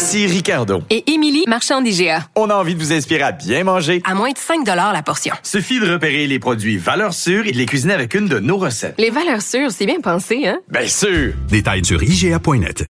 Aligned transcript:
Ici 0.00 0.26
Ricardo. 0.26 0.82
Et 0.88 1.12
Émilie, 1.12 1.44
marchand 1.46 1.82
d'IGA. 1.82 2.24
On 2.34 2.48
a 2.48 2.54
envie 2.54 2.74
de 2.74 2.80
vous 2.80 2.90
inspirer 2.90 3.20
à 3.20 3.32
bien 3.32 3.64
manger. 3.64 4.00
À 4.06 4.14
moins 4.14 4.30
de 4.30 4.38
5 4.38 4.66
la 4.66 5.02
portion. 5.02 5.34
Suffit 5.42 5.78
de 5.78 5.92
repérer 5.92 6.26
les 6.26 6.38
produits 6.38 6.78
valeurs 6.78 7.12
sûres 7.12 7.46
et 7.46 7.52
de 7.52 7.58
les 7.58 7.66
cuisiner 7.66 7.92
avec 7.92 8.14
une 8.14 8.26
de 8.26 8.38
nos 8.38 8.56
recettes. 8.56 8.94
Les 8.96 9.10
valeurs 9.10 9.42
sûres, 9.42 9.70
c'est 9.70 9.84
bien 9.84 10.00
pensé, 10.00 10.46
hein? 10.48 10.58
Bien 10.70 10.86
sûr! 10.86 11.34
Détails 11.50 11.84
sur 11.84 12.02
IGA.net. 12.02 12.86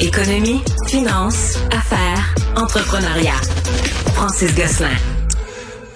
Économie, 0.00 0.60
finance, 0.88 1.58
affaires, 1.70 2.34
entrepreneuriat. 2.56 3.40
Francis 4.16 4.52
Gosselin. 4.56 4.88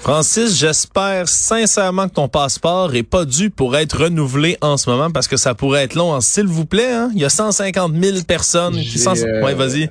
Francis, 0.02 0.58
j'espère 0.58 1.28
sincèrement 1.28 2.08
que 2.08 2.14
ton 2.14 2.26
passeport 2.26 2.92
est 2.96 3.04
pas 3.04 3.24
dû 3.24 3.50
pour 3.50 3.76
être 3.76 4.02
renouvelé 4.02 4.58
en 4.60 4.76
ce 4.76 4.90
moment 4.90 5.12
parce 5.12 5.28
que 5.28 5.36
ça 5.36 5.54
pourrait 5.54 5.84
être 5.84 5.94
long. 5.94 6.20
S'il 6.20 6.48
vous 6.48 6.66
plaît, 6.66 6.92
hein? 6.92 7.12
il 7.14 7.20
y 7.20 7.24
a 7.24 7.28
150 7.28 7.94
000 7.94 8.18
personnes 8.26 8.74
qui 8.74 8.98
sont... 8.98 9.14
Euh, 9.16 9.44
ouais, 9.44 9.54
vas-y. 9.54 9.88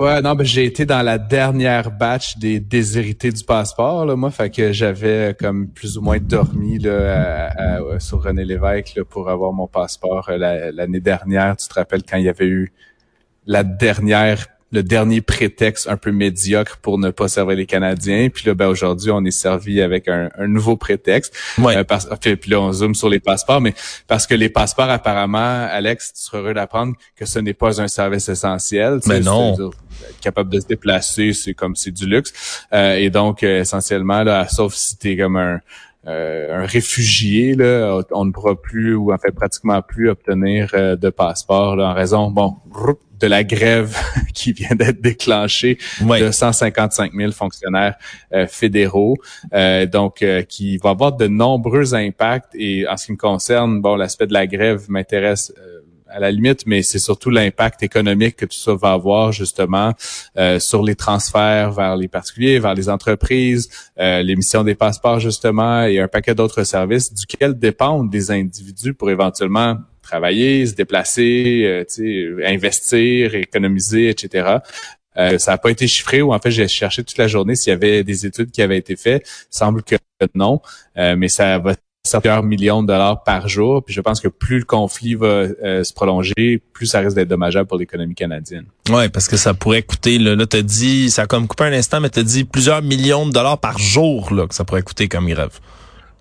Ouais, 0.00 0.20
non, 0.20 0.34
ben 0.34 0.44
j'ai 0.44 0.64
été 0.64 0.84
dans 0.84 1.02
la 1.02 1.16
dernière 1.16 1.92
batch 1.92 2.38
des 2.38 2.58
déshérités 2.58 3.30
du 3.30 3.44
passeport, 3.44 4.04
là, 4.04 4.16
moi, 4.16 4.32
fait 4.32 4.50
que 4.50 4.72
j'avais 4.72 5.36
comme 5.38 5.68
plus 5.68 5.96
ou 5.96 6.02
moins 6.02 6.18
dormi 6.18 6.80
là, 6.80 7.78
sur 8.00 8.24
René 8.24 8.44
Lévesque 8.44 8.94
là, 8.96 9.04
pour 9.04 9.30
avoir 9.30 9.52
mon 9.52 9.68
passeport 9.68 10.28
euh, 10.28 10.72
l'année 10.72 11.00
dernière. 11.00 11.56
Tu 11.56 11.68
te 11.68 11.74
rappelles 11.74 12.02
quand 12.02 12.16
il 12.16 12.24
y 12.24 12.28
avait 12.28 12.48
eu 12.48 12.72
la 13.46 13.62
dernière 13.62 14.44
le 14.72 14.82
dernier 14.82 15.20
prétexte 15.20 15.88
un 15.88 15.96
peu 15.96 16.10
médiocre 16.10 16.78
pour 16.78 16.98
ne 16.98 17.10
pas 17.10 17.28
servir 17.28 17.56
les 17.56 17.66
Canadiens. 17.66 18.28
Puis 18.32 18.46
là, 18.46 18.54
ben 18.54 18.66
aujourd'hui, 18.66 19.10
on 19.10 19.24
est 19.24 19.30
servi 19.30 19.80
avec 19.80 20.08
un, 20.08 20.28
nouveau 20.46 20.76
prétexte. 20.76 21.36
Ouais. 21.58 21.76
Euh, 21.76 22.36
puis, 22.36 22.50
là, 22.50 22.60
on 22.60 22.72
zoome 22.72 22.94
sur 22.94 23.08
les 23.08 23.20
passeports, 23.20 23.60
mais 23.60 23.74
parce 24.08 24.26
que 24.26 24.34
les 24.34 24.48
passeports, 24.48 24.90
apparemment, 24.90 25.66
Alex, 25.70 26.12
tu 26.14 26.22
seras 26.22 26.38
heureux 26.38 26.54
d'apprendre 26.54 26.94
que 27.16 27.26
ce 27.26 27.38
n'est 27.38 27.54
pas 27.54 27.80
un 27.80 27.88
service 27.88 28.28
essentiel. 28.28 29.00
Mais 29.06 29.20
non. 29.20 29.56
capable 30.20 30.50
de 30.50 30.60
se 30.60 30.66
déplacer, 30.66 31.32
c'est 31.32 31.54
comme 31.54 31.76
c'est 31.76 31.92
du 31.92 32.06
luxe. 32.06 32.64
Euh, 32.72 32.96
et 32.96 33.10
donc, 33.10 33.42
euh, 33.42 33.60
essentiellement, 33.60 34.24
là, 34.24 34.48
sauf 34.48 34.74
si 34.74 34.96
tu 34.96 35.12
es 35.12 35.16
comme 35.16 35.36
un 35.36 35.60
euh, 36.06 36.62
un 36.62 36.66
réfugié, 36.66 37.54
là, 37.54 38.00
on 38.12 38.24
ne 38.24 38.32
pourra 38.32 38.60
plus 38.60 38.94
ou 38.94 39.12
en 39.12 39.18
fait 39.18 39.32
pratiquement 39.32 39.82
plus 39.82 40.08
obtenir 40.08 40.70
de 40.72 41.10
passeport 41.10 41.76
là, 41.76 41.90
en 41.90 41.94
raison, 41.94 42.30
bon, 42.30 42.56
de 43.18 43.26
la 43.26 43.44
grève 43.44 43.96
qui 44.34 44.52
vient 44.52 44.74
d'être 44.74 45.00
déclenchée 45.00 45.78
de 46.00 46.30
155 46.30 47.12
000 47.12 47.32
fonctionnaires 47.32 47.96
euh, 48.32 48.46
fédéraux, 48.46 49.16
euh, 49.52 49.86
donc 49.86 50.22
euh, 50.22 50.42
qui 50.42 50.76
va 50.78 50.90
avoir 50.90 51.12
de 51.12 51.26
nombreux 51.26 51.94
impacts. 51.94 52.54
Et 52.54 52.86
en 52.88 52.96
ce 52.96 53.06
qui 53.06 53.12
me 53.12 53.16
concerne, 53.16 53.80
bon, 53.80 53.96
l'aspect 53.96 54.26
de 54.26 54.32
la 54.32 54.46
grève 54.46 54.84
m'intéresse 54.88 55.52
à 56.08 56.20
la 56.20 56.30
limite, 56.30 56.66
mais 56.66 56.82
c'est 56.82 56.98
surtout 56.98 57.30
l'impact 57.30 57.82
économique 57.82 58.36
que 58.36 58.46
tout 58.46 58.56
ça 58.56 58.74
va 58.74 58.92
avoir 58.92 59.32
justement 59.32 59.92
sur 60.58 60.82
les 60.82 60.94
transferts 60.94 61.72
vers 61.72 61.96
les 61.96 62.08
particuliers, 62.08 62.58
vers 62.58 62.74
les 62.74 62.88
entreprises, 62.88 63.68
l'émission 63.96 64.62
des 64.64 64.74
passeports 64.74 65.20
justement 65.20 65.82
et 65.82 65.98
un 66.00 66.08
paquet 66.08 66.34
d'autres 66.34 66.64
services 66.64 67.12
duquel 67.12 67.58
dépendent 67.58 68.10
des 68.10 68.30
individus 68.30 68.94
pour 68.94 69.10
éventuellement 69.10 69.76
travailler, 70.06 70.66
se 70.66 70.74
déplacer, 70.74 71.64
euh, 71.64 72.46
investir, 72.46 73.34
économiser, 73.34 74.08
etc. 74.08 74.58
Euh, 75.18 75.38
ça 75.38 75.52
n'a 75.52 75.58
pas 75.58 75.70
été 75.70 75.86
chiffré 75.86 76.22
ou 76.22 76.32
en 76.32 76.38
fait 76.38 76.50
j'ai 76.50 76.68
cherché 76.68 77.02
toute 77.02 77.18
la 77.18 77.26
journée 77.26 77.56
s'il 77.56 77.70
y 77.70 77.74
avait 77.74 78.04
des 78.04 78.26
études 78.26 78.50
qui 78.50 78.62
avaient 78.62 78.78
été 78.78 78.96
faites. 78.96 79.26
Il 79.26 79.56
semble 79.56 79.82
que 79.82 79.96
non, 80.34 80.60
euh, 80.96 81.16
mais 81.16 81.28
ça 81.28 81.58
va 81.58 81.74
plusieurs 82.20 82.42
millions 82.42 82.82
de 82.82 82.88
dollars 82.88 83.22
par 83.22 83.48
jour. 83.48 83.82
Puis 83.84 83.94
je 83.94 84.00
pense 84.00 84.20
que 84.20 84.28
plus 84.28 84.58
le 84.58 84.64
conflit 84.64 85.14
va 85.14 85.48
se 85.48 85.92
prolonger, 85.92 86.62
plus 86.72 86.86
ça 86.86 87.00
risque 87.00 87.16
d'être 87.16 87.28
dommageable 87.28 87.68
pour 87.68 87.78
l'économie 87.78 88.14
canadienne. 88.14 88.64
Ouais, 88.90 89.08
parce 89.08 89.28
que 89.28 89.36
ça 89.36 89.54
pourrait 89.54 89.82
coûter, 89.82 90.18
là, 90.18 90.34
là 90.34 90.46
t'as 90.46 90.62
dit, 90.62 91.10
ça 91.10 91.22
a 91.22 91.26
comme 91.26 91.46
coupé 91.46 91.64
un 91.64 91.72
instant, 91.72 92.00
mais 92.00 92.08
t'as 92.08 92.22
dit 92.22 92.44
plusieurs 92.44 92.82
millions 92.82 93.26
de 93.26 93.32
dollars 93.32 93.58
par 93.58 93.78
jour 93.78 94.32
là, 94.32 94.46
que 94.46 94.54
ça 94.54 94.64
pourrait 94.64 94.82
coûter 94.82 95.08
comme 95.08 95.28
grève. 95.28 95.58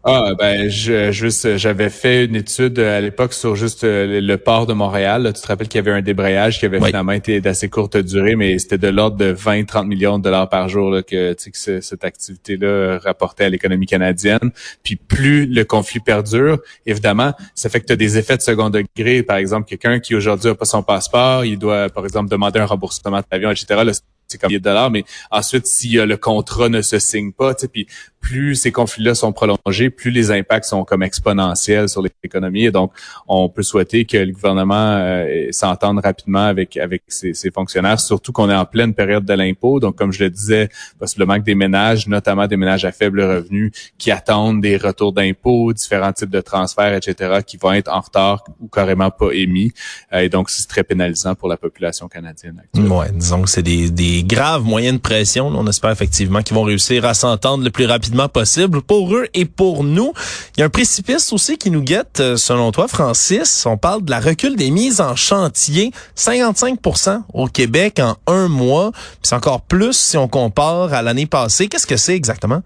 Ah 0.07 0.35
ben 0.37 0.69
je 0.69 1.11
juste 1.11 1.57
j'avais 1.57 1.89
fait 1.89 2.25
une 2.25 2.35
étude 2.35 2.77
à 2.77 3.01
l'époque 3.01 3.33
sur 3.33 3.55
juste 3.55 3.83
euh, 3.83 4.21
le 4.21 4.37
port 4.37 4.67
de 4.67 4.73
Montréal. 4.73 5.31
Tu 5.33 5.41
te 5.41 5.47
rappelles 5.47 5.67
qu'il 5.67 5.79
y 5.79 5.87
avait 5.87 5.97
un 5.97 6.03
débrayage 6.03 6.59
qui 6.59 6.67
avait 6.67 6.79
finalement 6.79 7.13
été 7.13 7.41
d'assez 7.41 7.69
courte 7.69 7.97
durée, 7.97 8.35
mais 8.35 8.59
c'était 8.59 8.77
de 8.77 8.87
l'ordre 8.87 9.17
de 9.17 9.33
20-30 9.33 9.87
millions 9.87 10.19
de 10.19 10.23
dollars 10.23 10.47
par 10.47 10.69
jour 10.69 10.91
là, 10.91 11.01
que, 11.01 11.33
que 11.33 11.81
cette 11.81 12.03
activité-là 12.03 12.99
rapportait 12.99 13.45
à 13.45 13.49
l'économie 13.49 13.87
canadienne. 13.87 14.51
Puis 14.83 14.95
plus 14.95 15.47
le 15.47 15.63
conflit 15.63 16.01
perdure, 16.01 16.59
évidemment, 16.85 17.33
ça 17.55 17.69
fait 17.69 17.81
que 17.81 17.87
tu 17.87 17.93
as 17.93 17.95
des 17.95 18.19
effets 18.19 18.37
de 18.37 18.43
second 18.43 18.69
degré. 18.69 19.23
Par 19.23 19.37
exemple, 19.37 19.67
quelqu'un 19.67 19.99
qui 19.99 20.13
aujourd'hui 20.13 20.49
n'a 20.49 20.55
pas 20.55 20.65
son 20.65 20.83
passeport, 20.83 21.45
il 21.45 21.57
doit 21.57 21.89
par 21.89 22.03
exemple 22.03 22.29
demander 22.29 22.59
un 22.59 22.65
remboursement 22.65 23.21
de 23.21 23.25
l'avion, 23.31 23.49
etc. 23.49 23.81
c'est 24.27 24.39
comme 24.39 24.51
de 24.51 24.59
dollars, 24.59 24.91
mais 24.91 25.03
ensuite, 25.31 25.65
si 25.65 25.93
le 25.93 26.17
contrat 26.17 26.69
ne 26.69 26.83
se 26.83 26.99
signe 26.99 27.31
pas, 27.31 27.55
puis 27.73 27.87
plus 28.25 28.55
ces 28.55 28.71
conflits-là 28.71 29.13
sont 29.13 29.31
prolongés, 29.31 29.91
plus 29.91 30.09
les 30.09 30.31
impacts 30.31 30.65
sont 30.65 30.83
comme 30.83 31.03
exponentiels 31.03 31.87
sur 31.87 32.01
l'économie. 32.01 32.65
Et 32.65 32.71
donc, 32.71 32.91
on 33.27 33.49
peut 33.49 33.61
souhaiter 33.61 34.05
que 34.05 34.17
le 34.17 34.31
gouvernement 34.31 34.97
euh, 34.97 35.47
s'entende 35.51 35.99
rapidement 36.03 36.47
avec 36.47 36.75
avec 36.75 37.03
ses, 37.07 37.35
fonctionnaires, 37.53 37.99
surtout 37.99 38.31
qu'on 38.31 38.49
est 38.49 38.55
en 38.55 38.65
pleine 38.65 38.95
période 38.95 39.25
de 39.25 39.33
l'impôt. 39.33 39.79
Donc, 39.79 39.95
comme 39.95 40.11
je 40.11 40.23
le 40.23 40.31
disais, 40.31 40.69
possiblement 40.97 41.35
que 41.35 41.43
des 41.43 41.53
ménages, 41.53 42.07
notamment 42.07 42.47
des 42.47 42.57
ménages 42.57 42.83
à 42.83 42.91
faible 42.91 43.21
revenu, 43.21 43.71
qui 43.99 44.09
attendent 44.09 44.59
des 44.59 44.77
retours 44.77 45.13
d'impôts, 45.13 45.71
différents 45.71 46.11
types 46.11 46.31
de 46.31 46.41
transferts, 46.41 46.95
etc., 46.95 47.41
qui 47.45 47.57
vont 47.57 47.73
être 47.73 47.93
en 47.93 48.01
retard 48.01 48.43
ou 48.59 48.67
carrément 48.67 49.11
pas 49.11 49.29
émis. 49.33 49.71
Euh, 50.13 50.21
et 50.21 50.29
donc, 50.29 50.49
c'est 50.49 50.67
très 50.67 50.83
pénalisant 50.83 51.35
pour 51.35 51.47
la 51.47 51.57
population 51.57 52.07
canadienne. 52.07 52.63
Ouais, 52.73 53.11
disons 53.13 53.43
que 53.43 53.49
c'est 53.49 53.61
des, 53.61 53.91
des 53.91 54.23
graves 54.23 54.63
moyens 54.63 54.95
de 54.95 55.01
pression. 55.01 55.45
On 55.49 55.67
espère 55.67 55.91
effectivement 55.91 56.41
qu'ils 56.41 56.55
vont 56.55 56.63
réussir 56.63 57.05
à 57.05 57.13
s'entendre 57.13 57.63
le 57.63 57.69
plus 57.69 57.85
rapidement 57.85 58.14
possible 58.27 58.81
pour 58.81 59.15
eux 59.15 59.27
et 59.33 59.45
pour 59.45 59.83
nous. 59.83 60.13
Il 60.55 60.61
y 60.61 60.63
a 60.63 60.65
un 60.65 60.69
précipice 60.69 61.31
aussi 61.33 61.57
qui 61.57 61.71
nous 61.71 61.81
guette, 61.81 62.19
euh, 62.19 62.37
selon 62.37 62.71
toi, 62.71 62.87
Francis. 62.87 63.65
On 63.65 63.77
parle 63.77 64.03
de 64.03 64.11
la 64.11 64.19
recul 64.19 64.55
des 64.55 64.71
mises 64.71 65.01
en 65.01 65.15
chantier. 65.15 65.91
55% 66.17 67.21
au 67.33 67.47
Québec 67.47 67.99
en 67.99 68.15
un 68.31 68.47
mois. 68.47 68.91
C'est 69.21 69.35
encore 69.35 69.61
plus 69.61 69.93
si 69.93 70.17
on 70.17 70.27
compare 70.27 70.93
à 70.93 71.01
l'année 71.01 71.25
passée. 71.25 71.67
Qu'est-ce 71.67 71.87
que 71.87 71.97
c'est 71.97 72.15
exactement? 72.15 72.61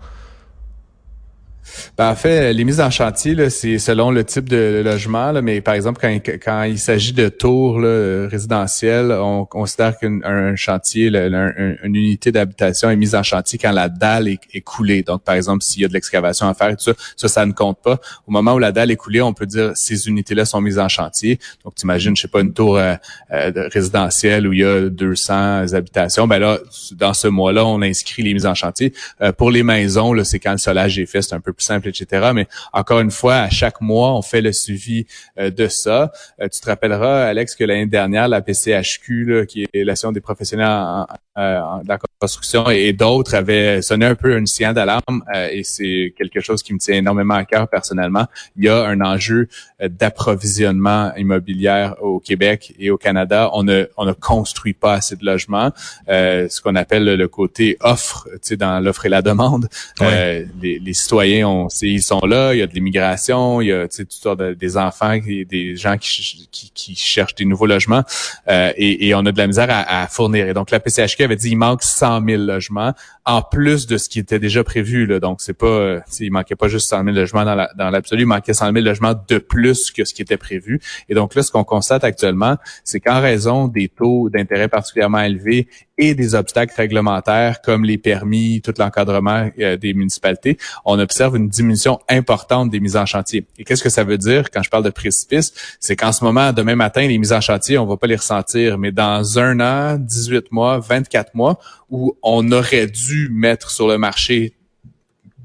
Ben, 1.98 2.10
en 2.10 2.16
fait, 2.16 2.54
les 2.54 2.64
mises 2.64 2.82
en 2.82 2.90
chantier, 2.90 3.50
c'est 3.50 3.80
selon 3.80 4.12
le 4.12 4.24
type 4.24 4.50
de 4.50 4.82
logement, 4.84 5.34
mais 5.42 5.62
par 5.62 5.74
exemple, 5.74 6.06
quand, 6.44 6.64
il 6.64 6.80
s'agit 6.80 7.14
de 7.14 7.30
tours 7.30 7.80
là, 7.80 8.28
résidentiels, 8.28 9.12
on 9.12 9.46
considère 9.46 9.98
qu'un 9.98 10.56
chantier, 10.56 11.08
une 11.08 11.96
unité 11.96 12.32
d'habitation 12.32 12.90
est 12.90 12.96
mise 12.96 13.16
en 13.16 13.24
chantier 13.24 13.60
quand 13.60 13.72
la 13.72 13.90
dalle 13.90 14.28
est, 14.28 14.62
coulée. 14.62 15.04
Donc, 15.04 15.24
par 15.24 15.36
exemple, 15.36 15.64
s'il 15.64 15.82
y 15.82 15.86
a 15.86 15.88
de 15.88 15.94
l'excavation 15.94 16.48
à 16.48 16.54
faire, 16.54 16.76
tout 16.76 16.94
ça, 17.16 17.28
ça, 17.28 17.46
ne 17.46 17.54
compte 17.54 17.80
pas. 17.82 18.00
Au 18.28 18.32
moment 18.32 18.54
où 18.54 18.60
la 18.60 18.72
dalle 18.72 18.92
est 18.92 18.96
coulée, 18.96 19.22
on 19.22 19.34
peut 19.34 19.46
dire 19.46 19.72
ces 19.76 20.08
unités-là 20.08 20.46
sont 20.46 20.62
mises 20.62 20.80
en 20.80 20.90
chantier. 20.90 21.40
Donc, 21.64 21.76
tu 21.76 21.84
imagines, 21.84 22.16
je 22.16 22.24
sais 22.24 22.28
pas, 22.28 22.42
une 22.42 22.54
tour 22.54 22.78
euh, 22.78 22.96
euh, 23.32 23.70
résidentielle 23.72 24.48
où 24.48 24.54
il 24.54 24.60
y 24.60 24.66
a 24.66 24.90
200 24.90 25.74
habitations. 25.74 26.28
Ben 26.28 26.40
là, 26.40 26.60
dans 26.94 27.14
ce 27.14 27.28
mois-là, 27.28 27.66
on 27.66 27.82
inscrit 27.82 28.24
les 28.24 28.34
mises 28.34 28.46
en 28.46 28.56
chantier. 28.56 28.94
Euh, 29.22 29.32
pour 29.32 29.52
les 29.52 29.64
maisons, 29.64 30.14
c'est 30.24 30.40
quand 30.40 30.52
le 30.52 30.58
solage 30.58 31.00
est 31.00 31.06
fait, 31.06 31.22
c'est 31.22 31.36
un 31.36 31.40
peu 31.40 31.54
simple, 31.62 31.88
etc. 31.90 32.32
Mais 32.34 32.48
encore 32.74 33.00
une 33.00 33.12
fois, 33.12 33.36
à 33.36 33.50
chaque 33.50 33.82
mois, 33.82 34.16
on 34.16 34.22
fait 34.22 34.42
le 34.42 34.52
suivi 34.52 35.06
euh, 35.38 35.50
de 35.50 35.68
ça. 35.68 36.12
Euh, 36.42 36.48
tu 36.48 36.60
te 36.60 36.66
rappelleras, 36.66 37.28
Alex, 37.28 37.56
que 37.56 37.64
l'année 37.64 37.86
dernière, 37.86 38.28
la 38.28 38.42
PCHQ, 38.42 39.26
là, 39.26 39.46
qui 39.46 39.64
est 39.64 39.84
l'association 39.84 40.12
des 40.12 40.22
professionnels 40.22 40.68
en, 40.68 41.08
en, 41.36 41.82
construction 42.20 42.70
et, 42.70 42.92
d'autres 42.92 43.34
avaient 43.34 43.82
sonné 43.82 44.06
un 44.06 44.16
peu 44.16 44.36
un 44.36 44.46
signal 44.46 44.74
d'alarme 44.74 45.24
euh, 45.34 45.48
et 45.52 45.64
c'est 45.64 46.14
quelque 46.18 46.42
chose 46.42 46.62
qui 46.62 46.74
me 46.74 46.80
tient 46.80 46.96
énormément 46.96 47.36
à 47.36 47.46
cœur 47.46 47.68
personnellement. 47.70 48.26
Il 48.58 48.66
y 48.66 48.70
a 48.70 48.84
un 48.84 49.00
enjeu 49.00 49.48
euh, 49.82 49.88
d'approvisionnement 49.88 51.14
immobilier 51.16 51.92
au 52.02 52.20
Québec 52.20 52.74
et 52.78 52.90
au 52.90 52.98
Canada. 52.98 53.50
On 53.54 53.64
ne, 53.64 53.86
on 53.96 54.06
ne 54.06 54.12
construit 54.12 54.74
pas 54.74 54.96
assez 54.96 55.16
de 55.16 55.26
logements, 55.26 55.72
euh, 56.10 56.50
ce 56.50 56.62
qu'on 56.62 56.76
appelle 56.76 57.06
le 57.06 57.28
côté 57.30 57.78
offre, 57.80 58.28
tu 58.34 58.40
sais, 58.42 58.58
dans 58.58 58.80
l'offre 58.82 59.06
et 59.06 59.10
la 59.10 59.22
demande. 59.22 59.70
les, 60.02 60.80
les, 60.80 60.94
citoyens, 60.94 61.48
on, 61.48 61.68
ils 61.82 62.04
sont 62.04 62.26
là, 62.26 62.54
il 62.54 62.60
y 62.60 62.62
a 62.62 62.68
de 62.68 62.74
l'immigration, 62.74 63.62
il 63.62 63.68
y 63.68 63.72
a 63.72 63.88
tu 63.88 63.98
sais, 63.98 64.04
toutes 64.04 64.12
sortes 64.14 64.40
de, 64.40 64.54
des 64.54 64.76
enfants, 64.76 65.18
des 65.18 65.76
gens 65.78 65.98
qui, 65.98 66.50
qui, 66.52 66.72
qui, 66.74 66.96
cherchent 66.96 67.36
des 67.36 67.46
nouveaux 67.46 67.68
logements 67.68 68.04
et, 68.48 69.08
et, 69.08 69.16
on 69.16 69.20
a 69.20 69.32
de 69.32 69.38
la 69.38 69.48
misère 69.48 69.68
à, 69.70 70.02
à 70.02 70.08
fournir. 70.08 70.48
Et 70.50 70.54
donc 70.54 70.72
la 70.72 70.80
PCHQ 70.80 71.24
avait 71.24 71.36
dit 71.36 71.52
il 71.52 71.56
manque 71.56 71.84
100 71.84 72.09
100 72.10 72.26
000 72.26 72.44
logements 72.44 72.94
en 73.26 73.42
plus 73.42 73.86
de 73.88 73.98
ce 73.98 74.10
qui 74.10 74.20
était 74.20 74.40
déjà 74.40 74.64
prévu. 74.64 75.06
Là. 75.06 75.20
Donc, 75.20 75.42
c'est 75.42 75.54
pas, 75.54 75.68
euh, 75.68 76.00
il 76.20 76.32
manquait 76.32 76.56
pas 76.56 76.68
juste 76.68 76.90
100 76.90 77.04
000 77.04 77.16
logements 77.16 77.46
dans 77.46 77.90
l'absolu, 77.90 78.24
il 78.24 78.26
manquait 78.26 78.54
100 78.54 78.74
000 78.74 78.86
logements 78.86 79.14
de 79.28 79.38
plus 79.38 79.92
que 79.92 80.04
ce 80.06 80.14
qui 80.14 80.22
était 80.22 80.38
prévu. 80.38 80.80
Et 81.10 81.14
donc 81.14 81.36
là, 81.36 81.44
ce 81.44 81.52
qu'on 81.52 81.64
constate 81.64 82.04
actuellement, 82.04 82.58
c'est 82.84 83.00
qu'en 83.00 83.22
raison 83.22 83.68
des 83.68 83.88
taux 83.90 84.30
d'intérêt 84.30 84.68
particulièrement 84.68 85.22
élevés 85.22 85.68
et 86.00 86.16
des 86.16 86.34
obstacles 86.34 86.74
réglementaires 86.76 87.62
comme 87.62 87.84
les 87.84 87.98
permis, 87.98 88.62
tout 88.62 88.74
l'encadrement 88.78 89.50
euh, 89.60 89.76
des 89.78 89.94
municipalités, 89.94 90.58
on 90.86 90.98
observe 90.98 91.36
une 91.36 91.50
diminution 91.50 92.00
importante 92.08 92.70
des 92.70 92.80
mises 92.80 92.96
en 92.96 93.06
chantier. 93.06 93.46
Et 93.58 93.66
qu'est-ce 93.66 93.84
que 93.84 93.90
ça 93.90 94.04
veut 94.04 94.18
dire 94.18 94.50
quand 94.50 94.64
je 94.64 94.70
parle 94.70 94.84
de 94.84 94.90
précipice? 94.90 95.54
C'est 95.80 95.98
qu'en 95.98 96.14
ce 96.14 96.24
moment, 96.24 96.54
demain 96.54 96.76
matin, 96.76 97.06
les 97.06 97.18
mises 97.18 97.34
en 97.34 97.42
chantier, 97.42 97.78
on 97.78 97.86
va 97.86 97.98
pas 97.98 98.08
les 98.08 98.16
ressentir, 98.16 98.78
mais 98.78 98.92
dans 98.92 99.38
un 99.40 99.60
an, 99.60 99.98
18 100.00 100.52
mois, 100.52 100.80
24 100.80 101.36
mois, 101.36 101.60
où 102.00 102.18
on 102.24 102.50
aurait 102.54 102.88
dû 102.88 103.28
mettre 103.30 103.72
sur 103.72 103.90
le 103.90 103.98
marché 103.98 104.54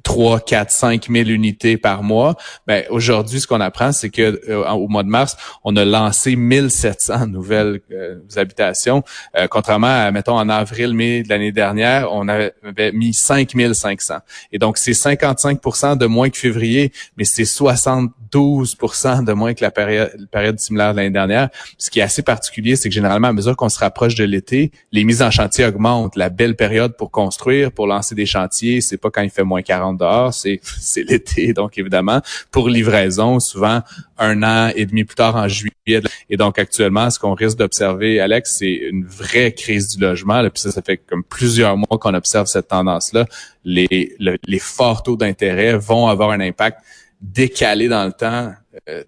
3, 0.05 0.41
4, 0.41 0.71
5 0.71 1.09
000 1.11 1.29
unités 1.29 1.77
par 1.77 2.03
mois. 2.03 2.37
Ben, 2.67 2.85
aujourd'hui, 2.91 3.41
ce 3.41 3.47
qu'on 3.47 3.61
apprend, 3.61 3.91
c'est 3.91 4.11
que 4.11 4.41
euh, 4.49 4.69
au 4.71 4.87
mois 4.87 5.03
de 5.03 5.09
mars, 5.09 5.37
on 5.65 5.75
a 5.77 5.85
lancé 5.85 6.37
1700 6.37 7.27
nouvelles 7.27 7.81
euh, 7.91 8.21
habitations. 8.37 9.03
Euh, 9.37 9.49
contrairement 9.49 9.89
à, 9.89 10.11
mettons, 10.13 10.37
en 10.37 10.49
avril, 10.49 10.95
mai 10.95 11.23
de 11.23 11.29
l'année 11.29 11.53
dernière, 11.53 12.13
on 12.13 12.29
avait 12.29 12.53
mis 12.93 13.13
5500. 13.15 14.19
Et 14.53 14.59
donc, 14.59 14.79
c'est 14.79 14.95
55 14.95 15.99
de 15.99 16.07
moins 16.07 16.31
que 16.31 16.39
février, 16.39 16.93
mais 17.17 17.25
c'est 17.25 17.45
60 17.45 18.13
12 18.35 18.77
de 19.25 19.33
moins 19.33 19.55
que 19.55 19.63
la 19.63 19.71
période, 19.71 20.11
période 20.33 20.59
similaire 20.59 20.91
de 20.91 20.97
l'année 20.97 21.11
dernière. 21.11 21.51
Ce 21.79 21.89
qui 21.89 22.01
est 22.01 22.03
assez 22.03 22.23
particulier, 22.23 22.75
c'est 22.75 22.89
que 22.89 22.95
généralement, 22.95 23.29
à 23.29 23.33
mesure 23.33 23.57
qu'on 23.57 23.69
se 23.69 23.79
rapproche 23.79 24.17
de 24.17 24.25
l'été, 24.25 24.73
les 24.91 25.05
mises 25.05 25.23
en 25.23 25.31
chantier 25.31 25.65
augmentent. 25.65 26.17
La 26.17 26.31
belle 26.31 26.57
période 26.57 26.97
pour 26.97 27.13
construire, 27.13 27.71
pour 27.71 27.87
lancer 27.87 28.17
des 28.17 28.27
chantiers, 28.27 28.81
c'est 28.81 28.97
pas 28.97 29.11
quand 29.11 29.23
il 29.23 29.31
fait 29.31 29.45
moins 29.45 29.63
40 29.63 29.94
c'est, 30.33 30.61
l'été. 31.09 31.53
Donc, 31.53 31.79
évidemment, 31.79 32.21
pour 32.51 32.69
livraison, 32.69 33.41
souvent 33.41 33.83
un 34.19 34.43
an 34.43 34.71
et 34.75 34.87
demi 34.87 35.05
plus 35.05 35.17
tard 35.17 35.37
en 35.37 35.49
juillet. 35.49 36.03
Et 36.31 36.37
donc, 36.37 36.59
actuellement, 36.59 37.11
ce 37.11 37.19
qu'on 37.19 37.35
risque 37.35 37.59
d'observer, 37.59 38.21
Alex, 38.21 38.57
c'est 38.59 38.73
une 38.73 39.05
vraie 39.05 39.53
crise 39.53 39.97
du 39.97 40.03
logement. 40.03 40.43
Puis 40.51 40.63
ça, 40.63 40.71
ça 40.71 40.83
fait 40.83 40.99
comme 40.99 41.25
plusieurs 41.25 41.77
mois 41.77 41.99
qu'on 41.99 42.15
observe 42.15 42.47
cette 42.47 42.69
tendance-là. 42.69 43.27
Les, 43.65 44.17
les 44.19 44.59
forts 44.59 45.03
taux 45.03 45.17
d'intérêt 45.17 45.77
vont 45.77 46.07
avoir 46.09 46.31
un 46.31 46.41
impact 46.41 46.79
décalé 47.21 47.89
dans 47.89 48.05
le 48.05 48.13
temps 48.13 48.53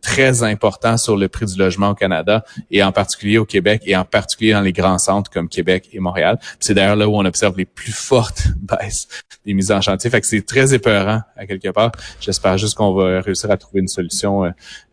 très 0.01 0.43
important 0.43 0.97
sur 0.97 1.17
le 1.17 1.29
prix 1.29 1.47
du 1.47 1.59
logement 1.59 1.91
au 1.91 1.95
Canada 1.95 2.45
et 2.71 2.83
en 2.83 2.93
particulier 2.93 3.39
au 3.39 3.45
Québec 3.45 3.83
et 3.87 3.97
en 3.97 4.05
particulier 4.05 4.53
dans 4.53 4.61
les 4.61 4.73
grands 4.73 4.99
centres 4.99 5.31
comme 5.31 5.49
Québec 5.49 5.89
et 5.93 5.99
Montréal. 5.99 6.39
C'est 6.61 6.75
d'ailleurs 6.75 6.97
là 6.97 7.09
où 7.09 7.17
on 7.17 7.25
observe 7.25 7.57
les 7.57 7.65
plus 7.65 7.93
fortes 7.93 8.49
baisses 8.57 9.09
des 9.45 9.55
mises 9.55 9.71
en 9.71 9.81
chantier. 9.81 10.11
Fait 10.11 10.21
que 10.21 10.27
c'est 10.27 10.45
très 10.45 10.75
épeurant 10.75 11.21
à 11.37 11.47
quelque 11.47 11.69
part. 11.69 11.93
J'espère 12.21 12.59
juste 12.59 12.75
qu'on 12.75 12.93
va 12.93 13.21
réussir 13.21 13.51
à 13.51 13.57
trouver 13.57 13.81
une 13.81 13.89
solution 13.89 14.45
euh, 14.45 14.51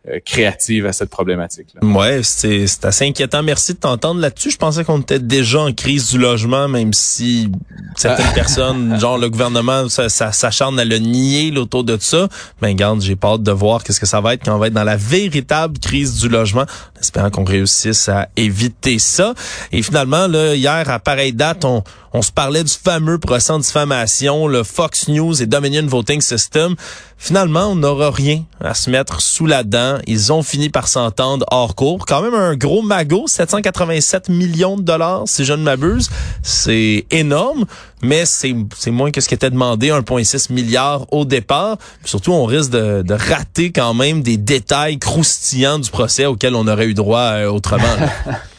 euh, 0.08 0.18
créative 0.24 0.86
à 0.86 0.92
cette 0.92 1.10
problématique. 1.10 1.68
-là. 1.74 1.96
Ouais, 1.96 2.22
c'est 2.22 2.84
assez 2.84 3.06
inquiétant. 3.06 3.42
Merci 3.42 3.74
de 3.74 3.78
t'entendre 3.78 4.20
là-dessus. 4.20 4.50
Je 4.50 4.58
pensais 4.58 4.84
qu'on 4.84 5.00
était 5.00 5.18
déjà 5.18 5.60
en 5.60 5.72
crise 5.72 6.10
du 6.10 6.18
logement, 6.18 6.68
même 6.68 6.92
si 6.92 7.50
certaines 7.96 8.32
personnes, 8.34 9.00
genre 9.00 9.18
le 9.18 9.28
gouvernement, 9.28 9.88
ça, 9.88 10.08
ça 10.08 10.30
s'acharne 10.32 10.78
à 10.78 10.84
le 10.84 10.98
nier 10.98 11.56
autour 11.56 11.84
de 11.84 11.96
ça. 11.98 12.28
Ben 12.60 12.74
garde, 12.76 13.00
j'ai 13.00 13.16
pas 13.16 13.32
hâte 13.32 13.42
de 13.42 13.52
voir 13.52 13.82
qu'est-ce 13.82 14.00
que 14.00 14.06
ça 14.06 14.20
va 14.20 14.34
être 14.34 14.44
quand 14.44 14.54
on 14.54 14.58
va 14.58 14.63
être 14.66 14.72
dans 14.72 14.84
la 14.84 14.96
véritable 14.96 15.78
crise 15.78 16.20
du 16.20 16.28
logement. 16.28 16.62
En 16.62 17.00
espérant 17.00 17.30
qu'on 17.30 17.44
réussisse 17.44 18.08
à 18.08 18.28
éviter 18.36 18.98
ça. 18.98 19.34
Et 19.72 19.82
finalement, 19.82 20.26
là, 20.26 20.54
hier, 20.54 20.88
à 20.88 20.98
pareille 20.98 21.32
date, 21.32 21.64
on, 21.64 21.82
on 22.16 22.22
se 22.22 22.30
parlait 22.30 22.62
du 22.62 22.72
fameux 22.72 23.18
procès 23.18 23.52
en 23.52 23.58
diffamation, 23.58 24.46
le 24.46 24.62
Fox 24.62 25.08
News 25.08 25.42
et 25.42 25.46
Dominion 25.46 25.84
Voting 25.84 26.20
System. 26.20 26.76
Finalement, 27.18 27.66
on 27.66 27.74
n'aura 27.74 28.12
rien 28.12 28.44
à 28.60 28.72
se 28.74 28.88
mettre 28.88 29.20
sous 29.20 29.46
la 29.46 29.64
dent. 29.64 29.98
Ils 30.06 30.32
ont 30.32 30.44
fini 30.44 30.68
par 30.68 30.86
s'entendre 30.86 31.44
hors 31.50 31.74
cours. 31.74 32.06
Quand 32.06 32.22
même 32.22 32.34
un 32.34 32.54
gros 32.54 32.82
magot, 32.82 33.26
787 33.26 34.28
millions 34.28 34.76
de 34.76 34.82
dollars, 34.82 35.24
si 35.26 35.44
je 35.44 35.54
ne 35.54 35.64
m'abuse. 35.64 36.08
C'est 36.44 37.04
énorme, 37.10 37.64
mais 38.00 38.24
c'est 38.26 38.54
moins 38.92 39.10
que 39.10 39.20
ce 39.20 39.26
qui 39.26 39.34
était 39.34 39.50
demandé, 39.50 39.88
1,6 39.88 40.52
milliard 40.52 41.06
au 41.12 41.24
départ. 41.24 41.78
surtout, 42.04 42.30
on 42.30 42.44
risque 42.44 42.70
de, 42.70 43.04
rater 43.12 43.72
quand 43.72 43.92
même 43.92 44.22
des 44.22 44.36
détails 44.36 45.00
croustillants 45.00 45.80
du 45.80 45.90
procès 45.90 46.26
auxquels 46.26 46.54
on 46.54 46.68
aurait 46.68 46.86
eu 46.86 46.94
droit 46.94 47.32
euh, 47.32 47.50
autrement. 47.50 47.82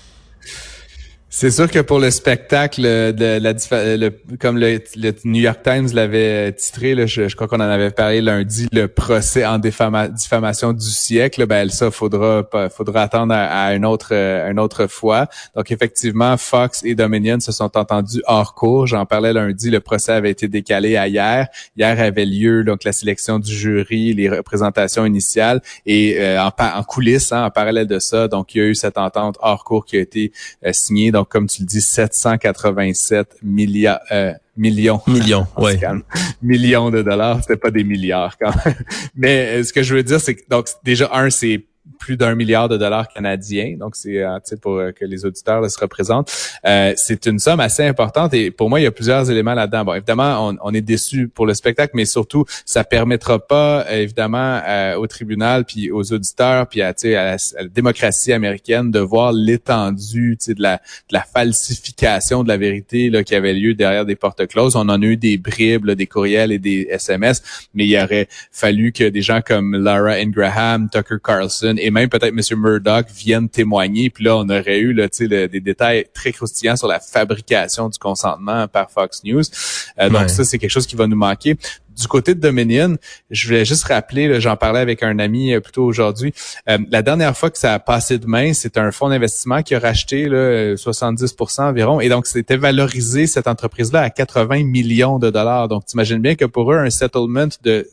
C'est 1.38 1.52
sûr 1.52 1.70
que 1.70 1.80
pour 1.80 2.00
le 2.00 2.12
spectacle 2.12 2.82
de 2.82 3.40
la 3.40 3.52
le, 3.98 4.10
comme 4.40 4.58
le, 4.58 4.80
New 5.26 5.42
York 5.42 5.60
Times 5.66 5.90
l'avait 5.92 6.54
titré, 6.54 6.96
là, 6.96 7.08
je, 7.08 7.36
crois 7.36 7.50
qu'on 7.50 7.58
en 7.58 7.60
avait 7.60 7.92
parlé 7.92 8.22
lundi, 8.22 8.70
le 8.72 8.88
procès 8.88 9.46
en 9.46 9.60
diffamation 9.60 10.72
du 10.72 10.86
siècle, 10.90 11.46
ben 11.46 11.70
ça 11.70 11.92
faudra 11.92 12.48
faudra 12.74 13.02
attendre 13.02 13.34
à, 13.34 13.76
une 13.76 13.86
autre 13.86 14.14
une 14.14 14.62
autre 14.62 14.88
fois. 14.88 15.28
Donc 15.58 15.72
effectivement, 15.72 16.38
Fox 16.38 16.86
et 16.86 16.96
Dominion 16.96 17.42
se 17.42 17.52
sont 17.52 17.76
entendus 17.78 18.22
hors 18.28 18.56
cours. 18.56 18.88
J'en 18.88 19.06
parlais 19.06 19.34
lundi, 19.34 19.70
le 19.70 19.82
procès 19.82 20.14
avait 20.14 20.32
été 20.32 20.48
décalé 20.48 20.96
à 20.96 21.10
hier. 21.10 21.50
Hier 21.76 22.00
avait 22.00 22.26
lieu 22.26 22.64
donc 22.64 22.86
la 22.86 22.94
sélection 22.94 23.40
du 23.40 23.54
jury, 23.54 24.14
les 24.14 24.30
représentations 24.30 25.06
initiales 25.06 25.62
et 25.86 26.16
euh, 26.18 26.42
en, 26.42 26.52
en 26.64 26.84
coulisses, 26.84 27.34
hein, 27.34 27.44
en 27.44 27.50
parallèle 27.52 27.88
de 27.88 28.00
ça, 28.00 28.30
donc 28.30 28.56
il 28.56 28.60
y 28.60 28.62
a 28.62 28.68
eu 28.68 28.76
cette 28.76 28.98
entente 28.98 29.36
hors 29.42 29.66
cours 29.66 29.84
qui 29.84 29.98
a 29.98 30.00
été 30.00 30.32
euh, 30.66 30.72
signée. 30.72 31.12
Comme 31.27 31.48
tu 31.48 31.62
le 31.62 31.68
dis, 31.68 31.81
787 31.81 33.38
milliards. 33.44 34.00
Euh, 34.12 34.33
millions. 34.57 35.01
Millions, 35.07 35.48
ouais. 35.57 35.80
Millions 36.42 36.89
de 36.89 37.01
dollars, 37.01 37.42
c'était 37.42 37.57
pas 37.57 37.72
des 37.72 37.83
milliards 37.83 38.38
quand 38.38 38.54
même. 38.66 38.75
Mais 39.16 39.60
euh, 39.60 39.63
ce 39.63 39.74
que 39.74 39.83
je 39.83 39.95
veux 39.95 40.04
dire, 40.04 40.19
c'est 40.19 40.36
que 40.36 40.42
donc 40.50 40.68
déjà 40.83 41.10
un, 41.13 41.30
c'est 41.30 41.66
plus 42.00 42.18
d'un 42.18 42.36
milliard 42.36 42.70
de 42.70 42.78
dollars 42.78 43.08
canadiens. 43.08 43.76
Donc, 43.78 43.96
c'est 43.96 44.22
euh, 44.24 44.40
pour 44.62 44.78
euh, 44.78 44.92
que 44.92 45.06
les 45.06 45.26
auditeurs 45.26 45.62
là, 45.62 45.70
se 45.70 45.80
représentent. 45.80 46.32
Euh, 46.66 46.94
c'est 46.96 47.26
une 47.26 47.40
somme 47.40 47.60
assez 47.60 47.84
importante 47.84 48.34
et 48.34 48.52
pour 48.52 48.70
moi, 48.70 48.80
il 48.80 48.84
y 48.84 48.88
a 48.88 48.92
plusieurs 48.92 49.30
éléments 49.30 49.54
là-dedans. 49.54 49.86
Bon, 49.86 49.94
évidemment, 49.94 50.50
on, 50.50 50.58
on 50.62 50.74
est 50.74 50.82
déçu 50.82 51.28
pour 51.28 51.46
le 51.46 51.54
spectacle, 51.54 51.92
mais 51.96 52.06
surtout, 52.06 52.46
ça 52.66 52.84
permettra 52.84 53.40
pas, 53.40 53.86
évidemment, 53.92 54.62
au 54.98 55.08
tribunal, 55.08 55.66
puis 55.66 55.92
aux 55.92 56.14
auditeurs, 56.14 56.68
puis 56.68 56.82
à, 56.82 56.90
à, 56.90 57.14
la, 57.14 57.38
démocratie 57.74 58.34
américaine 58.34 58.92
de 58.92 59.00
voir 59.00 59.32
l'étendue 59.34 60.38
de 60.48 60.62
la, 60.62 60.77
de 60.77 61.13
la 61.13 61.22
falsification 61.22 62.44
de 62.44 62.48
la 62.48 62.58
vérité 62.58 63.10
là, 63.10 63.24
qui 63.24 63.36
avait 63.36 63.54
lieu 63.54 63.74
derrière 63.74 64.06
des 64.06 64.15
portes 64.15 64.46
closes. 64.48 64.75
On 64.75 64.89
en 64.89 65.01
a 65.01 65.06
eu 65.06 65.18
des 65.18 65.38
bribes, 65.38 65.89
des 65.92 66.08
courriels 66.08 66.51
et 66.51 66.60
des 66.60 66.88
SMS, 66.89 67.68
mais 67.74 67.86
il 67.86 67.98
aurait 67.98 68.27
fallu 68.51 68.92
que 68.92 69.10
des 69.10 69.22
gens 69.22 69.42
comme 69.46 69.75
Laura 69.75 70.13
Ingraham, 70.13 70.89
Tucker 70.89 71.18
Carlson, 71.24 71.75
et 71.79 71.91
même 71.91 72.10
peut-être 72.10 72.34
M. 72.34 72.60
Murdoch 72.60 73.08
viennent 73.10 73.50
témoigner. 73.50 74.10
Puis 74.10 74.24
là, 74.24 74.38
on 74.38 74.50
aurait 74.50 74.79
eu 74.79 74.94
là, 74.94 75.08
le, 75.20 75.48
des 75.48 75.60
détails 75.60 76.05
très 76.13 76.32
croustillants 76.32 76.75
sur 76.75 76.88
la 76.88 77.00
fabrication 77.00 77.89
du 77.89 77.98
consentement 77.98 78.67
par 78.67 78.91
Fox 78.91 79.24
News. 79.24 79.44
Euh, 80.00 80.10
donc 80.10 80.29
ça, 80.29 80.44
c'est 80.44 80.58
quelque 80.58 80.72
chose 80.72 80.88
qui 80.88 80.96
va 80.96 81.08
nous 81.08 81.15
manquer 81.15 81.58
du 81.98 82.08
côté 82.08 82.36
de 82.36 82.39
Dominion, 82.39 82.98
je 83.32 83.48
voulais 83.48 83.65
juste 83.65 83.86
rappeler, 83.86 84.39
j'en 84.41 84.58
parlais 84.58 84.79
avec 84.79 85.03
un 85.03 85.17
ami 85.20 85.53
euh, 85.53 85.60
plutôt 85.60 85.84
aujourd'hui, 85.86 86.34
euh, 86.70 86.77
la 86.89 87.01
dernière 87.01 87.36
fois 87.38 87.50
que 87.50 87.58
ça 87.58 87.74
a 87.74 87.79
passé 87.79 88.17
de 88.17 88.25
main, 88.25 88.53
c'est 88.53 88.77
un 88.77 88.91
fonds 88.91 89.10
d'investissement 89.10 89.63
qui 89.63 89.75
a 89.75 89.79
racheté 89.79 90.27
là, 90.27 90.75
70% 90.75 91.62
environ, 91.62 92.01
et 92.01 92.10
donc 92.10 92.27
c'était 92.27 92.58
valorisé 92.58 93.27
cette 93.27 93.48
entreprise-là 93.48 94.01
à 94.01 94.10
80 94.10 94.65
millions 94.65 95.20
de 95.20 95.29
dollars. 95.29 95.67
Donc, 95.67 95.86
t'imagines 95.86 96.20
bien 96.20 96.36
que 96.36 96.46
pour 96.46 96.72
eux, 96.72 96.77
un 96.77 96.89
settlement 96.89 97.48
de 97.63 97.88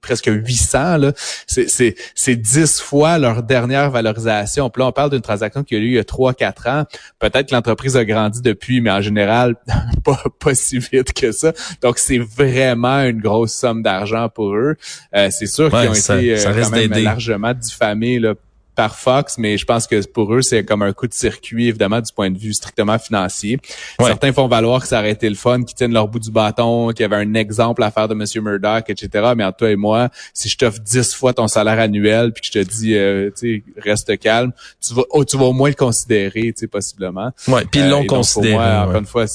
presque 0.00 0.26
800, 0.26 0.96
là, 0.98 1.12
c'est, 1.46 1.68
c'est, 2.14 2.36
10 2.36 2.80
fois 2.80 3.18
leur 3.18 3.42
dernière 3.42 3.90
valorisation. 3.90 4.70
Puis 4.70 4.80
là, 4.80 4.88
on 4.88 4.92
parle 4.92 5.10
d'une 5.10 5.20
transaction 5.20 5.62
qui 5.62 5.74
a 5.74 5.78
eu 5.78 5.86
il 5.86 5.92
y 5.92 5.98
a 5.98 6.02
3-4 6.02 6.68
ans. 6.68 6.84
Peut-être 7.18 7.48
que 7.48 7.54
l'entreprise 7.54 7.96
a 7.96 8.04
grandi 8.04 8.40
depuis, 8.42 8.80
mais 8.80 8.90
en 8.90 9.00
général, 9.00 9.56
pas, 10.04 10.22
pas 10.40 10.54
si 10.54 10.78
vite 10.78 11.12
que 11.12 11.32
ça. 11.32 11.52
Donc, 11.82 11.98
c'est 11.98 12.18
vraiment 12.18 13.02
une 13.02 13.20
grosse 13.20 13.52
somme 13.52 13.82
d'argent 13.82 14.28
pour 14.28 14.54
eux. 14.54 14.76
Euh, 15.14 15.28
c'est 15.30 15.46
sûr 15.46 15.70
qu'ils 15.70 15.88
ont 15.88 15.94
été 15.94 16.34
euh, 16.34 16.52
quand 16.52 16.70
même 16.70 16.92
largement 16.92 17.54
diffamés 17.54 18.18
là, 18.18 18.34
par 18.74 18.96
Fox, 18.96 19.38
mais 19.38 19.56
je 19.58 19.64
pense 19.64 19.86
que 19.86 20.04
pour 20.06 20.34
eux, 20.34 20.42
c'est 20.42 20.64
comme 20.64 20.82
un 20.82 20.92
coup 20.92 21.06
de 21.06 21.12
circuit, 21.14 21.68
évidemment, 21.68 22.00
du 22.00 22.12
point 22.12 22.30
de 22.30 22.38
vue 22.38 22.52
strictement 22.54 22.98
financier. 22.98 23.58
Ouais. 23.98 24.06
Certains 24.06 24.32
font 24.32 24.48
valoir 24.48 24.80
que 24.82 24.88
ça 24.88 24.98
aurait 24.98 25.12
été 25.12 25.28
le 25.28 25.34
fun, 25.34 25.62
qu'ils 25.62 25.74
tiennent 25.76 25.92
leur 25.92 26.08
bout 26.08 26.18
du 26.18 26.30
bâton, 26.30 26.88
qu'il 26.88 27.00
y 27.00 27.04
avait 27.04 27.16
un 27.16 27.34
exemple 27.34 27.82
à 27.82 27.90
faire 27.90 28.08
de 28.08 28.14
Monsieur 28.14 28.40
Murdoch, 28.40 28.84
etc. 28.88 29.32
Mais 29.36 29.44
entre 29.44 29.58
toi 29.58 29.70
et 29.70 29.76
moi, 29.76 30.08
si 30.32 30.48
je 30.48 30.56
t'offre 30.58 30.80
10 30.80 31.14
fois 31.14 31.32
ton 31.32 31.48
salaire 31.48 31.78
annuel, 31.78 32.32
puis 32.32 32.40
que 32.42 32.46
je 32.46 32.52
te 32.64 32.70
dis, 32.70 32.94
euh, 32.96 33.30
tu 33.36 33.62
sais, 33.76 33.80
reste 33.80 34.18
calme, 34.18 34.52
tu 34.86 34.94
vas, 34.94 35.02
oh, 35.10 35.24
tu 35.24 35.36
vas 35.36 35.44
au 35.44 35.52
moins 35.52 35.68
le 35.68 35.74
considérer, 35.74 36.42
tu 36.52 36.54
sais, 36.56 36.66
possiblement. 36.66 37.30
Ouais, 37.48 37.64
puis 37.70 37.80
ils 37.80 37.86
Euh, 37.86 37.90
l'ont 37.90 38.04
pour 38.06 38.18
considéré. 38.18 38.54
moi, 38.54 38.64
ouais. 38.64 38.76
encore 38.88 38.96
une 39.00 39.06
fois, 39.06 39.26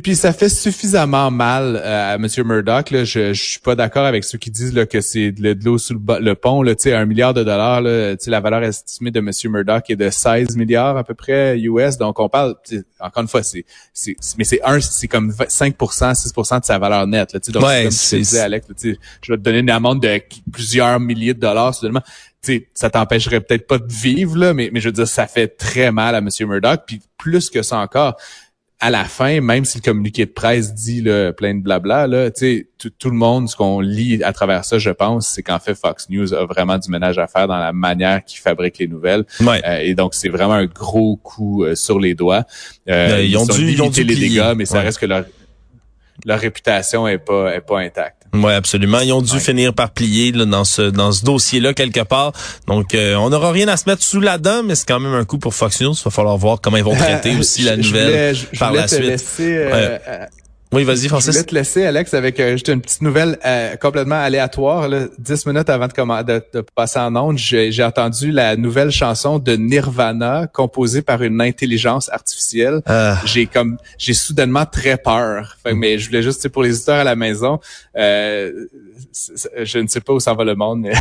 puis, 0.00 0.12
puis 0.12 0.16
ça 0.16 0.32
fait 0.32 0.48
suffisamment 0.48 1.30
mal 1.30 1.80
euh, 1.82 2.12
à 2.12 2.14
M. 2.16 2.26
Murdoch. 2.44 2.90
Là. 2.90 3.04
Je, 3.04 3.32
je 3.32 3.42
suis 3.42 3.60
pas 3.60 3.74
d'accord 3.74 4.04
avec 4.04 4.24
ceux 4.24 4.38
qui 4.38 4.50
disent 4.50 4.74
là, 4.74 4.86
que 4.86 5.00
c'est 5.00 5.30
de, 5.32 5.56
l'eau 5.64 5.78
sous 5.78 5.94
le, 5.94 6.18
le 6.20 6.34
pont. 6.34 6.62
Là, 6.62 6.74
Tu 6.74 6.82
sais, 6.84 6.94
un 6.94 7.06
milliard 7.06 7.32
de 7.34 7.44
dollars, 7.44 7.80
là, 7.80 8.16
tu 8.16 8.24
sais, 8.24 8.30
la 8.30 8.40
valeur 8.40 8.62
estimée 8.62 9.10
de 9.10 9.20
M. 9.20 9.30
Murdoch 9.52 9.88
est 9.88 9.96
de 9.96 10.10
16 10.10 10.56
milliards 10.56 10.96
à 10.96 11.04
peu 11.04 11.14
près 11.14 11.58
US. 11.60 11.96
Donc 11.98 12.18
on 12.18 12.28
parle, 12.28 12.54
tu 12.66 12.78
sais, 12.78 12.84
encore 12.98 13.22
une 13.22 13.28
fois, 13.28 13.42
c'est, 13.42 13.64
c'est, 13.92 14.16
c'est- 14.18 14.36
mais 14.38 14.44
c'est 14.44 14.60
un, 14.64 14.80
c'est 14.80 15.08
comme 15.08 15.30
5% 15.30 16.14
6% 16.14 16.60
de 16.60 16.64
sa 16.64 16.78
valeur 16.78 17.06
nette. 17.06 17.32
Là, 17.32 17.40
tu 17.40 17.46
sais. 17.46 17.52
donc 17.52 17.62
Ouais, 17.64 17.84
comme 17.84 17.92
tu 17.92 18.16
disais, 18.16 18.40
Alex, 18.40 18.68
là, 18.68 18.74
tu 18.78 18.92
sais, 18.92 18.98
je 19.22 19.32
vais 19.32 19.38
te 19.38 19.42
donner 19.42 19.58
une 19.58 19.70
amende 19.70 20.00
de 20.02 20.20
plusieurs 20.52 20.98
milliers 21.00 21.34
de 21.34 21.40
dollars 21.40 21.74
soudainement. 21.74 22.02
Tu 22.42 22.52
sais, 22.58 22.68
ça 22.74 22.90
t'empêcherait 22.90 23.40
peut-être 23.40 23.66
pas 23.66 23.78
de 23.78 23.90
vivre, 23.90 24.36
là, 24.36 24.52
mais, 24.52 24.68
mais 24.72 24.80
je 24.80 24.88
veux 24.88 24.92
dire, 24.92 25.08
ça 25.08 25.26
fait 25.26 25.48
très 25.48 25.90
mal 25.92 26.14
à 26.14 26.18
M. 26.18 26.28
Murdoch. 26.40 26.80
Puis 26.86 27.00
plus 27.16 27.48
que 27.48 27.62
ça 27.62 27.78
encore, 27.78 28.16
à 28.84 28.90
la 28.90 29.04
fin, 29.04 29.40
même 29.40 29.64
si 29.64 29.78
le 29.78 29.82
communiqué 29.82 30.26
de 30.26 30.30
presse 30.30 30.74
dit 30.74 31.00
là, 31.00 31.32
plein 31.32 31.54
de 31.54 31.62
blabla, 31.62 32.06
là, 32.06 32.30
tu 32.30 32.40
sais, 32.40 32.90
tout, 32.98 33.08
le 33.08 33.16
monde, 33.16 33.48
ce 33.48 33.56
qu'on 33.56 33.80
lit 33.80 34.22
à 34.22 34.34
travers 34.34 34.66
ça, 34.66 34.76
je 34.76 34.90
pense, 34.90 35.26
c'est 35.28 35.42
qu'en 35.42 35.58
fait, 35.58 35.74
Fox 35.74 36.10
News 36.10 36.34
a 36.34 36.44
vraiment 36.44 36.76
du 36.76 36.90
ménage 36.90 37.18
à 37.18 37.26
faire 37.26 37.48
dans 37.48 37.56
la 37.56 37.72
manière 37.72 38.22
qu'ils 38.22 38.40
fabriquent 38.40 38.76
les 38.78 38.86
nouvelles. 38.88 39.24
Ouais. 39.40 39.62
Euh, 39.66 39.78
et 39.78 39.94
donc, 39.94 40.14
c'est 40.14 40.28
vraiment 40.28 40.52
un 40.52 40.66
gros 40.66 41.16
coup 41.16 41.64
euh, 41.64 41.74
sur 41.74 41.98
les 41.98 42.14
doigts. 42.14 42.44
Euh, 42.90 43.14
Euh, 43.16 43.22
ils 43.22 43.38
ont 43.38 43.46
dû- 43.46 43.70
ils 43.72 43.82
ont 43.82 43.88
dû 43.88 44.04
les 44.04 44.16
dégâts, 44.16 44.52
mais 44.54 44.66
ça 44.66 44.80
reste 44.82 44.98
que 44.98 45.06
leur, 45.06 45.24
leur 46.24 46.40
réputation 46.40 47.06
est 47.08 47.18
pas, 47.18 47.54
est 47.54 47.60
pas 47.60 47.80
intacte. 47.80 48.22
Oui, 48.32 48.52
absolument. 48.52 48.98
Ils 49.00 49.12
ont 49.12 49.22
dû 49.22 49.38
finir 49.38 49.72
par 49.74 49.90
plier 49.90 50.32
là, 50.32 50.44
dans 50.44 50.64
ce 50.64 50.82
dans 50.82 51.12
ce 51.12 51.24
dossier-là 51.24 51.72
quelque 51.72 52.00
part. 52.02 52.32
Donc, 52.66 52.94
euh, 52.94 53.14
on 53.14 53.30
n'aura 53.30 53.52
rien 53.52 53.68
à 53.68 53.76
se 53.76 53.88
mettre 53.88 54.02
sous 54.02 54.20
la 54.20 54.38
dent, 54.38 54.62
mais 54.64 54.74
c'est 54.74 54.88
quand 54.88 54.98
même 54.98 55.14
un 55.14 55.24
coup 55.24 55.38
pour 55.38 55.54
Fox 55.54 55.80
News. 55.80 55.94
Il 55.94 56.02
va 56.04 56.10
falloir 56.10 56.36
voir 56.36 56.60
comment 56.60 56.76
ils 56.76 56.82
vont 56.84 56.94
traiter 56.96 57.36
aussi 57.38 57.62
la 57.62 57.76
Je- 57.76 57.82
je 57.82 57.86
nouvelle 57.88 58.06
voulais- 58.08 58.34
je- 58.34 58.46
je 58.52 58.58
par 58.58 58.72
la 58.72 58.82
te 58.88 58.94
suite. 58.94 59.06
laisser, 59.06 59.56
euh, 59.56 59.72
Ouais. 59.98 60.00
Oui, 60.74 60.84
vas-y, 60.84 61.02
Je 61.04 61.08
Francis. 61.08 61.30
voulais 61.30 61.44
te 61.44 61.54
laisser, 61.54 61.84
Alex, 61.84 62.14
avec 62.14 62.40
euh, 62.40 62.52
juste 62.52 62.68
une 62.68 62.80
petite 62.80 63.02
nouvelle 63.02 63.38
euh, 63.44 63.76
complètement 63.76 64.20
aléatoire. 64.20 64.88
Là. 64.88 65.04
Dix 65.18 65.46
minutes 65.46 65.70
avant 65.70 65.86
de, 65.86 66.22
de, 66.22 66.42
de 66.52 66.60
passer 66.74 66.98
en 66.98 67.14
onde, 67.16 67.38
j'ai 67.38 67.84
entendu 67.84 68.30
la 68.32 68.56
nouvelle 68.56 68.90
chanson 68.90 69.38
de 69.38 69.56
Nirvana 69.56 70.46
composée 70.52 71.02
par 71.02 71.22
une 71.22 71.40
intelligence 71.40 72.08
artificielle. 72.10 72.80
Ah. 72.86 73.18
J'ai 73.24 73.46
comme 73.46 73.78
j'ai 73.98 74.14
soudainement 74.14 74.66
très 74.66 74.96
peur. 74.96 75.56
Fait, 75.62 75.70
que, 75.70 75.76
mais 75.76 75.98
je 75.98 76.06
voulais 76.08 76.22
juste, 76.22 76.48
pour 76.48 76.62
les 76.62 76.74
auditeurs 76.74 76.96
à 76.98 77.04
la 77.04 77.16
maison, 77.16 77.60
euh, 77.96 78.50
je 79.62 79.78
ne 79.78 79.86
sais 79.86 80.00
pas 80.00 80.12
où 80.12 80.20
s'en 80.20 80.34
va 80.34 80.44
le 80.44 80.54
monde, 80.54 80.80
mais 80.80 80.92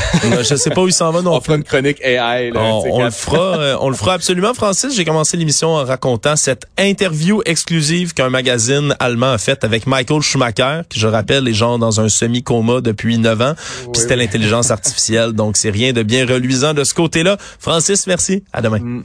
Je 0.44 0.56
sais 0.56 0.70
pas 0.70 0.82
où 0.82 0.88
il 0.88 0.94
s'en 0.94 1.12
va 1.12 1.22
non 1.22 1.34
on 1.34 1.42
fera 1.42 1.58
une 1.58 1.64
chronique 1.64 2.00
AI. 2.02 2.52
Là, 2.52 2.60
On, 2.62 2.84
on 3.00 3.04
le 3.04 3.12
fera, 3.12 3.58
euh, 3.58 3.78
on 3.82 3.90
le 3.90 3.96
fera 3.96 4.14
absolument, 4.14 4.54
Francis. 4.54 4.96
J'ai 4.96 5.06
commencé 5.06 5.36
l'émission 5.38 5.70
en 5.70 5.84
racontant 5.84 6.36
cette 6.36 6.66
interview 6.78 7.42
exclusive 7.46 8.14
qu'un 8.14 8.30
magazine 8.30 8.96
allemand 9.00 9.32
a 9.32 9.38
faite 9.38 9.63
avec 9.64 9.88
Michael 9.88 10.22
Schumacher, 10.22 10.82
qui 10.90 11.00
je 11.00 11.08
rappelle 11.08 11.48
est 11.48 11.54
genre 11.54 11.80
dans 11.80 12.02
un 12.02 12.10
semi-coma 12.10 12.82
depuis 12.82 13.18
9 13.18 13.42
ans. 13.42 13.54
Puis 13.92 14.02
c'était 14.02 14.16
l'intelligence 14.16 14.72
artificielle, 14.78 15.34
donc 15.34 15.58
c'est 15.58 15.70
rien 15.70 15.94
de 15.94 16.04
bien 16.04 16.26
reluisant 16.26 16.74
de 16.74 16.84
ce 16.84 16.94
côté-là. 16.94 17.38
Francis, 17.60 18.08
merci. 18.08 18.44
À 18.54 18.62
demain. 18.62 18.80
Mm. 18.80 19.04